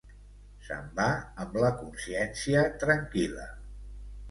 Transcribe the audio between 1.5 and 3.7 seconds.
la consciència tranquil·la.